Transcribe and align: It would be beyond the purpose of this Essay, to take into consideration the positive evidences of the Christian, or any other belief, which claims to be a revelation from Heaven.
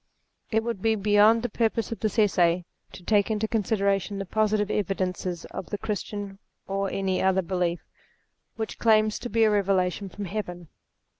It 0.49 0.63
would 0.63 0.81
be 0.81 0.95
beyond 0.95 1.43
the 1.43 1.47
purpose 1.49 1.91
of 1.91 1.99
this 1.99 2.17
Essay, 2.17 2.65
to 2.91 3.03
take 3.03 3.29
into 3.29 3.47
consideration 3.47 4.17
the 4.17 4.25
positive 4.25 4.71
evidences 4.71 5.45
of 5.51 5.69
the 5.69 5.77
Christian, 5.77 6.39
or 6.67 6.89
any 6.89 7.21
other 7.21 7.43
belief, 7.43 7.85
which 8.55 8.79
claims 8.79 9.19
to 9.19 9.29
be 9.29 9.43
a 9.43 9.51
revelation 9.51 10.09
from 10.09 10.25
Heaven. 10.25 10.69